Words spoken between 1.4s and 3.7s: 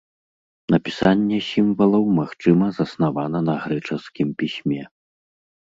сімвалаў, магчыма, заснавана на